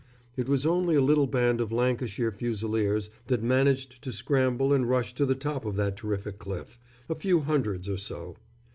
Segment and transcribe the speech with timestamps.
[0.35, 5.13] It was only a little band of Lancashire Fusiliers that managed to scramble and rush
[5.13, 8.35] to the top of that terrific cliff a few hundreds or so.